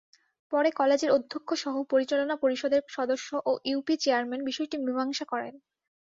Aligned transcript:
পরে 0.51 0.69
কলেজের 0.79 1.11
অধ্যক্ষসহ 1.11 1.73
পরিচালনা 1.91 2.35
পরিষদের 2.43 2.81
সদস্য 2.89 3.29
ও 3.45 3.51
ইউপি 3.65 3.95
চেয়ারম্যান 3.97 4.41
বিষয়টি 4.49 4.75
মীমাংসা 4.79 5.25
করেন। 5.31 5.53